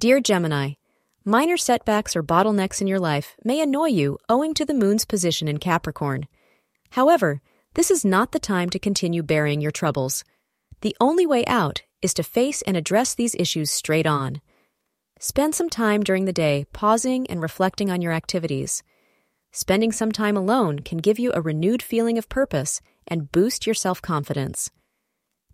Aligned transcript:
Dear 0.00 0.18
Gemini, 0.18 0.76
minor 1.26 1.58
setbacks 1.58 2.16
or 2.16 2.22
bottlenecks 2.22 2.80
in 2.80 2.86
your 2.86 2.98
life 2.98 3.36
may 3.44 3.60
annoy 3.60 3.88
you 3.88 4.16
owing 4.30 4.54
to 4.54 4.64
the 4.64 4.72
moon's 4.72 5.04
position 5.04 5.46
in 5.46 5.58
Capricorn. 5.58 6.26
However, 6.92 7.42
this 7.74 7.90
is 7.90 8.02
not 8.02 8.32
the 8.32 8.38
time 8.38 8.70
to 8.70 8.78
continue 8.78 9.22
burying 9.22 9.60
your 9.60 9.70
troubles. 9.70 10.24
The 10.80 10.96
only 11.02 11.26
way 11.26 11.44
out 11.44 11.82
is 12.00 12.14
to 12.14 12.22
face 12.22 12.62
and 12.62 12.78
address 12.78 13.14
these 13.14 13.34
issues 13.34 13.70
straight 13.70 14.06
on. 14.06 14.40
Spend 15.18 15.54
some 15.54 15.68
time 15.68 16.02
during 16.02 16.24
the 16.24 16.32
day 16.32 16.64
pausing 16.72 17.26
and 17.26 17.42
reflecting 17.42 17.90
on 17.90 18.00
your 18.00 18.12
activities. 18.12 18.82
Spending 19.52 19.92
some 19.92 20.12
time 20.12 20.34
alone 20.34 20.78
can 20.78 20.96
give 20.96 21.18
you 21.18 21.30
a 21.34 21.42
renewed 21.42 21.82
feeling 21.82 22.16
of 22.16 22.30
purpose 22.30 22.80
and 23.06 23.30
boost 23.30 23.66
your 23.66 23.74
self-confidence. 23.74 24.70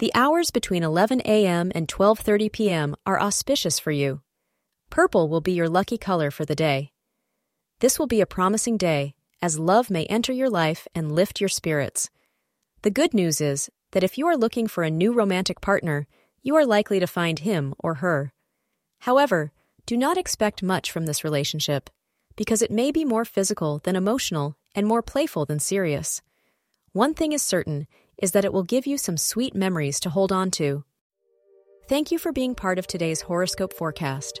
The 0.00 0.12
hours 0.14 0.50
between 0.50 0.82
11 0.82 1.22
a.m. 1.24 1.72
and 1.74 1.88
12:30 1.88 2.52
p.m. 2.52 2.94
are 3.06 3.18
auspicious 3.18 3.78
for 3.78 3.90
you. 3.90 4.20
Purple 4.94 5.28
will 5.28 5.40
be 5.40 5.50
your 5.50 5.68
lucky 5.68 5.98
color 5.98 6.30
for 6.30 6.44
the 6.44 6.54
day. 6.54 6.92
This 7.80 7.98
will 7.98 8.06
be 8.06 8.20
a 8.20 8.26
promising 8.26 8.76
day 8.76 9.16
as 9.42 9.58
love 9.58 9.90
may 9.90 10.04
enter 10.04 10.32
your 10.32 10.48
life 10.48 10.86
and 10.94 11.10
lift 11.10 11.40
your 11.40 11.48
spirits. 11.48 12.10
The 12.82 12.92
good 12.92 13.12
news 13.12 13.40
is 13.40 13.68
that 13.90 14.04
if 14.04 14.16
you 14.16 14.28
are 14.28 14.36
looking 14.36 14.68
for 14.68 14.84
a 14.84 14.90
new 14.90 15.12
romantic 15.12 15.60
partner, 15.60 16.06
you 16.44 16.54
are 16.54 16.64
likely 16.64 17.00
to 17.00 17.08
find 17.08 17.40
him 17.40 17.74
or 17.80 17.94
her. 17.94 18.32
However, 19.00 19.50
do 19.84 19.96
not 19.96 20.16
expect 20.16 20.62
much 20.62 20.92
from 20.92 21.06
this 21.06 21.24
relationship 21.24 21.90
because 22.36 22.62
it 22.62 22.70
may 22.70 22.92
be 22.92 23.04
more 23.04 23.24
physical 23.24 23.80
than 23.82 23.96
emotional 23.96 24.56
and 24.76 24.86
more 24.86 25.02
playful 25.02 25.44
than 25.44 25.58
serious. 25.58 26.22
One 26.92 27.14
thing 27.14 27.32
is 27.32 27.42
certain 27.42 27.88
is 28.16 28.30
that 28.30 28.44
it 28.44 28.52
will 28.52 28.62
give 28.62 28.86
you 28.86 28.96
some 28.96 29.16
sweet 29.16 29.56
memories 29.56 29.98
to 29.98 30.10
hold 30.10 30.30
on 30.30 30.52
to. 30.52 30.84
Thank 31.88 32.12
you 32.12 32.18
for 32.18 32.30
being 32.30 32.54
part 32.54 32.78
of 32.78 32.86
today's 32.86 33.22
horoscope 33.22 33.72
forecast. 33.72 34.40